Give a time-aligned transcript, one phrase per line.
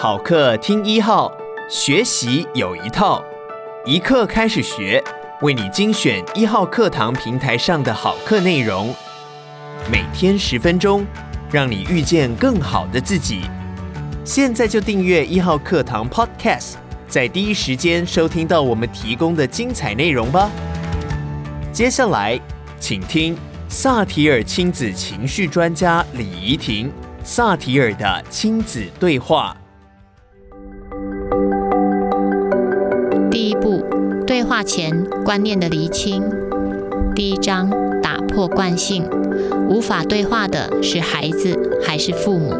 [0.00, 1.28] 好课听一号，
[1.68, 3.20] 学习有一套，
[3.84, 5.02] 一课开始学，
[5.40, 8.94] 为你精选一号课堂平台上的好课内容，
[9.90, 11.04] 每天十分钟，
[11.50, 13.40] 让你遇见更好的自己。
[14.24, 16.74] 现在就订阅一号课堂 Podcast，
[17.08, 20.48] 在第一时间收听到我们提供的精彩内容吧。
[21.72, 22.38] 接下来，
[22.78, 23.36] 请听
[23.68, 26.88] 萨提尔亲子情绪专家李怡婷。
[27.24, 29.56] 萨提尔的亲子对话。
[34.38, 36.22] 对话前观念的厘清。
[37.12, 37.68] 第一章，
[38.00, 39.04] 打破惯性。
[39.68, 42.54] 无法对话的是孩子还是父母？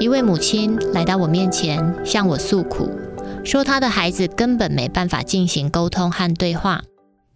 [0.00, 2.90] 一位母亲来到我面前，向我诉苦，
[3.44, 6.80] 说她的孩子根本没办法进行沟通和对话。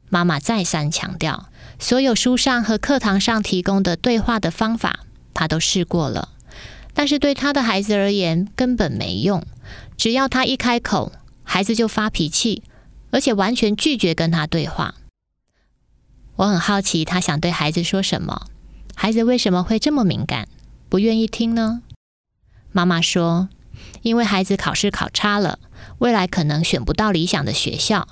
[0.08, 1.50] 妈妈再三强调。
[1.78, 5.00] 所有书上和课堂上提供的对话的方法，
[5.34, 6.30] 她都试过了，
[6.94, 9.44] 但是对她的孩子而言根本没用。
[9.98, 11.12] 只要他一开口，
[11.50, 12.62] 孩子就发脾气，
[13.10, 14.94] 而且完全拒绝跟他对话。
[16.36, 18.48] 我很好奇，他想对孩子说什么？
[18.94, 20.46] 孩子为什么会这么敏感，
[20.90, 21.80] 不愿意听呢？
[22.70, 23.48] 妈妈说，
[24.02, 25.58] 因为孩子考试考差了，
[26.00, 28.06] 未来可能选不到理想的学校，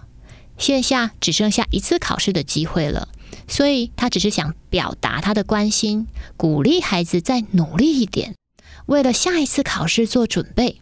[0.56, 3.08] 线下只剩下一次考试的机会了。
[3.46, 8.34] 所以他只是想表达他的关心，鼓励孩子再努力一点，
[8.86, 10.80] 为了下一次考试做准备。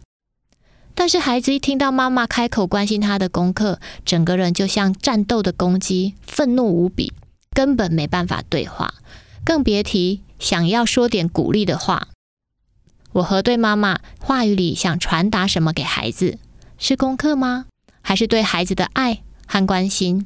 [0.97, 7.11] 但是孩子一听到妈妈开口关心他的功课，整个人就像战斗的公鸡，愤怒无比，
[7.51, 8.95] 根本没办法对话，
[9.43, 12.07] 更别提想要说点鼓励的话。
[13.11, 16.39] 我核对妈妈话语里想传达什么给孩子，
[16.77, 17.65] 是功课吗？
[18.01, 20.25] 还是对孩子的爱和关心？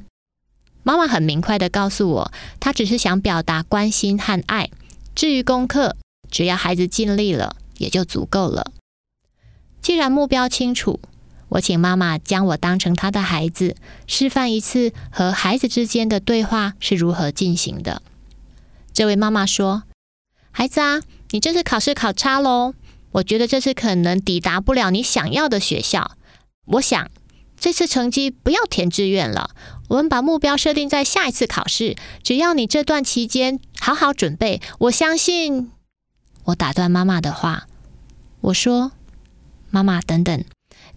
[0.82, 4.70] 妈妈很明快的告诉我，她只是想表达关心和爱。
[5.14, 5.96] 至于功课，
[6.30, 8.72] 只要孩子尽力了，也就足够了。
[9.82, 11.00] 既然目标清楚，
[11.48, 18.02] 我请妈妈将我当成她的孩子，示范一次和孩子之间的对话是如何进行的。
[18.92, 19.84] 这位妈妈说
[20.50, 21.00] ：“孩子啊，
[21.30, 22.74] 你这次考试考差喽，
[23.12, 26.12] 我觉得这次可能抵达不了你想要的学校。
[26.66, 27.10] 我想。”
[27.60, 29.50] 这次成绩不要填志愿了，
[29.88, 31.94] 我们把目标设定在下一次考试。
[32.22, 35.70] 只要你这段期间好好准备，我相信。
[36.44, 37.66] 我打断妈妈的话，
[38.40, 38.92] 我说
[39.70, 40.44] ：“妈妈，等等，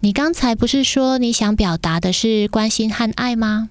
[0.00, 3.70] 你刚才不是说你想表达的是关心和爱吗？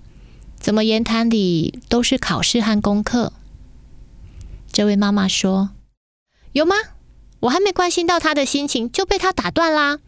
[0.57, 3.33] 怎么言谈里都是考试和功课？”
[4.71, 5.71] 这位妈妈说
[6.53, 6.75] ：“有吗？
[7.41, 9.99] 我还没关心到她的心情，就被她打断啦。”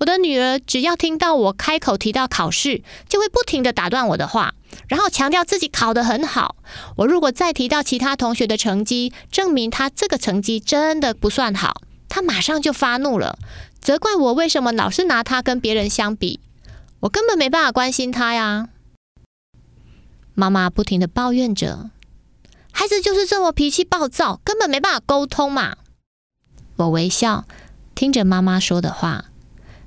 [0.00, 4.54] 我的女儿只要听到我开口提到考试，就会不停地打断我的话，
[4.88, 6.56] 然后强调自己考得很好。
[6.96, 11.82] 我如果再提到其他同学的成绩，证明她这个成绩真的不算好，
[12.14, 13.38] 他马上就发怒了，
[13.80, 16.40] 责怪我为什么老是拿他跟别人相比。
[17.00, 18.68] 我根本没办法关心他呀。
[20.34, 21.88] 妈妈不停地抱怨着，
[22.70, 25.78] 孩子就是这么脾气暴躁，根本没办法沟通嘛。
[26.76, 27.46] 我微笑，
[27.94, 29.30] 听着妈妈说的话。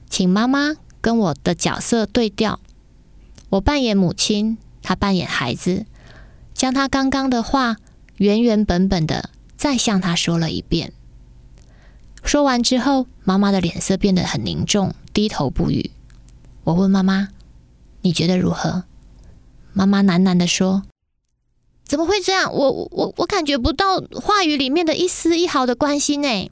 [0.10, 2.60] 请妈妈跟我的角色对调，
[3.50, 5.86] 我扮演母亲，她扮演孩子，
[6.56, 7.76] 将她刚刚的话
[8.18, 10.92] 原原本本的再向她说了一遍。
[12.26, 15.92] 说完之后，妈妈的脸色变得很凝重，低头不语。
[16.64, 17.30] 我问妈妈
[18.02, 18.84] ：“你觉得如何？”
[19.74, 20.84] 妈妈喃喃地说
[21.86, 22.52] ：“怎么会这样？
[22.52, 26.52] 我我我感觉不到话语里面的一丝一毫的关心呢。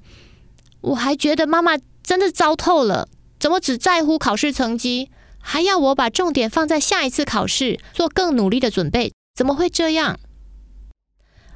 [0.82, 3.10] 我还觉得妈妈真的糟透了。”
[3.40, 9.12] 怎么只在乎考试成绩，还要我把重点放在下一次考试，做更努力的准备？
[9.36, 10.18] 怎么会这样？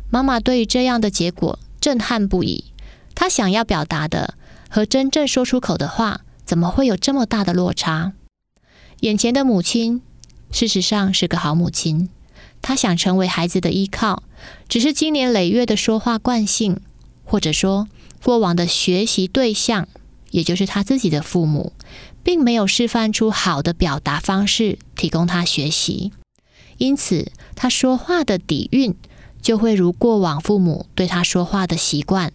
[0.09, 2.73] 妈妈对于这样的结果震撼不已。
[3.19, 4.35] 他想要表达的
[4.69, 8.13] 和真正说出口的话，怎么会有这么大的落差？
[8.99, 10.03] 眼前的母亲，
[10.51, 12.09] 事实上是个好母亲。
[12.61, 14.21] 她想成为孩子的依靠，
[14.69, 16.79] 只是经年累月的说话惯性，
[17.23, 17.87] 或者说
[18.23, 19.87] 过往的学习对象。
[20.29, 21.73] 也就是他自己的父母，
[22.21, 26.11] 并没有示范出好的表达方式，提供他学习，
[26.77, 28.95] 因此他说话的底蕴
[29.41, 32.33] 就会如过往父母对他说话的习惯，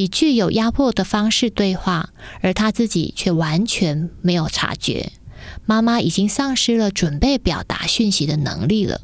[0.00, 2.10] 以具有压迫的方式对话，
[2.40, 5.12] 而他自己却完全没有察觉，
[5.66, 9.02] 妈妈已经丧失了准备表达讯息的能力了。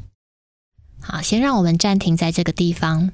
[0.99, 3.11] 好，先让我们暂停在这个地方。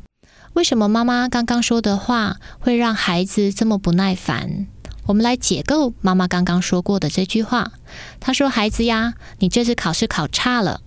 [0.53, 4.68] 为什么妈妈刚刚说的话会让孩子这么不耐烦？
[5.07, 7.74] 我们来解构妈妈刚刚说过的这句话。
[8.19, 10.81] 她说：“孩子呀，你这次考试考差了，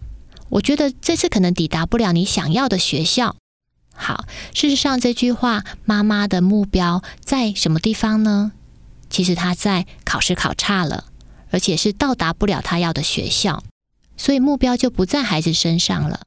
[0.48, 3.36] 我觉得这次可能抵达不了你想要的学校。”
[3.96, 8.52] 好，事实上这句话妈妈的目标在什么地方呢？
[9.08, 11.06] 其实他在考试考差了，
[11.50, 13.62] 而且是到达不了他要的学校，
[14.16, 16.20] 所以目标就不在孩子身上了。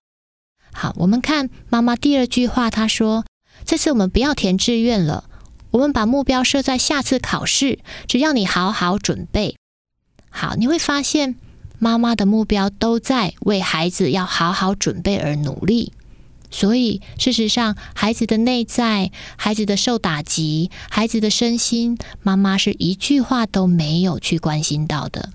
[0.73, 3.25] 好，我们看妈妈第二句话，她说
[3.65, 5.25] ：“这次我们不要填志愿了，
[5.71, 9.57] 我们把目标设在下次考试，只要你好好准备。”
[10.31, 11.35] 好，你会发现
[11.79, 15.91] 妈妈的目标都在为孩子要好好准备而努力。
[16.51, 25.29] 所以，事实上，孩子的内在、孩子的受打击、孩子的身心，妈妈是一句话都没有去关心到的。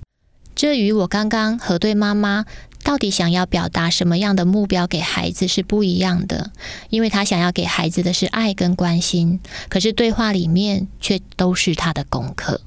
[0.55, 2.45] 这与我刚刚核对妈妈
[2.85, 6.53] 到底想要表达什么样的目标给孩子是不一样的，
[6.91, 12.61] 因为她想要给孩子的是爱跟关心，可是对话里面却都是她的功课。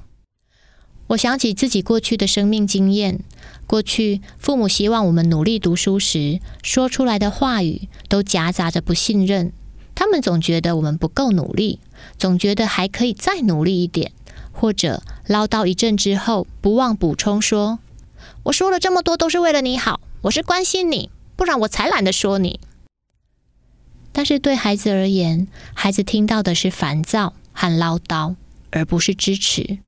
[1.08, 3.20] 我想起自己过去的生命经验，
[3.66, 9.52] 过去父母希望我们努力读书时，说出来的话语都夹杂着不信任。
[9.94, 11.80] 他们总觉得我们不够努力，
[12.18, 14.12] 总觉得还可以再努力一点，
[14.52, 17.78] 或者唠叨一阵之后，不忘补充说
[18.44, 22.60] ：“我说了这么多都是为了你好，我是关心你，不然我才懒得说你。”
[24.12, 28.36] 但是对孩子而言，孩子听到的是烦躁和唠叨，
[28.70, 29.78] 而不是支持。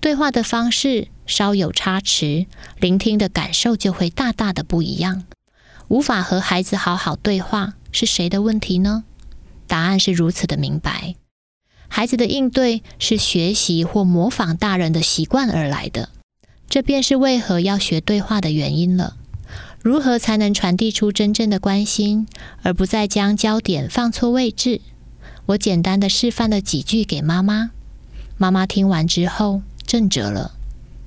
[0.00, 2.46] 对话的方式稍有差池，
[2.78, 5.24] 聆听的感受就会大大的不一样。
[5.88, 9.04] 无法和孩子好好对话，是谁的问题呢？
[9.66, 11.16] 答案是如此的明白。
[11.88, 16.10] 孩子的应对是学习或模仿大人的习惯而来的，
[16.68, 19.16] 这便是为何要学对话的原因了。
[19.82, 22.28] 如何才能传递出真正的关心，
[22.62, 24.80] 而不再将焦点放错位置？
[25.46, 27.70] 我简单的示范了几句给妈妈，
[28.36, 29.62] 妈妈听完之后。
[29.88, 30.52] 震慑了，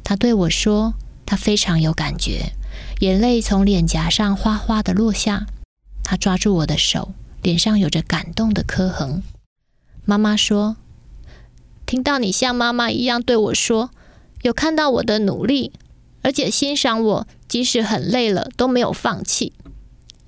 [0.04, 2.54] 他对我说：“他非常有感觉，
[3.02, 5.46] 眼泪从脸颊上哗哗的落下。
[6.04, 7.14] 他抓住我的手，
[7.44, 9.22] 脸上有着感动的刻痕。”
[10.04, 10.78] 妈妈说
[11.86, 13.92] ：“听到你像妈妈一样对我说，
[14.42, 15.72] 有看到我的努力，
[16.24, 19.54] 而且欣赏我，即使很累了都没有放弃，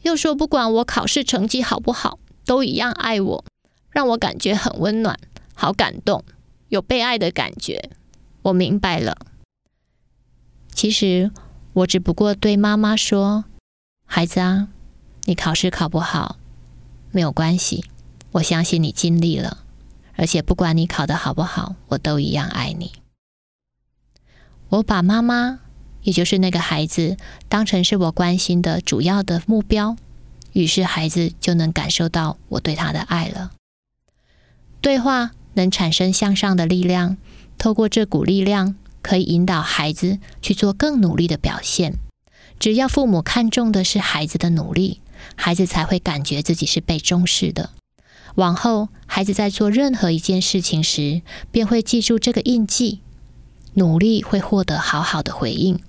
[0.04, 3.46] 又说不管我考试成绩好不好，都一样爱我，
[3.90, 5.18] 让我感觉很温暖，
[5.56, 6.24] 好感动，
[6.70, 7.90] 有被爱的感觉。”
[8.44, 9.18] 我明白了。
[10.72, 11.32] 其实
[11.74, 13.46] 我只不过对妈妈说
[14.06, 14.68] ：“孩子啊，
[15.26, 16.38] 你考试考不好
[17.12, 17.86] 没有关系，
[18.32, 19.64] 我相信你尽力了，
[20.16, 22.94] 而且不管你考得好不好，我都一样爱你。”
[24.70, 25.60] 我把妈妈，
[26.02, 27.18] 也就是那个孩子，
[27.48, 29.96] 当成是我关心的主要的目标，
[30.52, 33.52] 于是孩子就能感受到我对他的爱了。
[34.82, 37.18] 对话能产生向上的力量。
[37.64, 41.94] 透过这股力量，可以引导孩子去做更努力的表现。
[42.60, 45.00] 只要父母看重的是孩子的努力，
[45.38, 47.70] 孩子才会感觉自己是被重视的。
[48.36, 51.22] 往后，孩子在做任何一件事情时，
[51.54, 53.00] 便会记住这个印记：
[53.76, 55.80] 努力会获得好好的回应，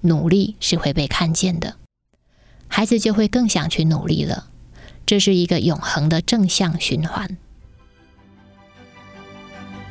[0.00, 1.76] 努力是会被看见的。
[2.66, 4.48] 孩子就会更想去努力了。
[5.06, 7.38] 这是一个永恒的正向循环。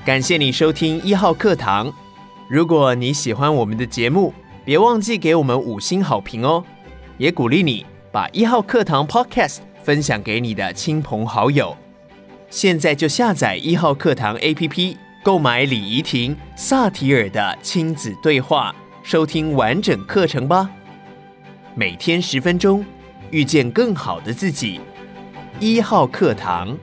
[0.09, 1.93] 感谢你收听一号课堂。
[2.47, 4.33] 如果你喜欢我们的节目，
[4.65, 6.65] 别忘记给我们五星好评哦。
[7.19, 11.77] 也鼓励你把一号课堂 Podcast 分享给你的亲朋好友。
[12.49, 18.73] 现在就下载一号课堂 APP，购买李怡婷、萨提尔的亲子对话，
[19.03, 20.71] 收听完整课程吧。
[21.75, 22.83] 每天十分钟，
[23.29, 24.81] 遇见更好的自己。
[25.59, 26.75] 一号课堂。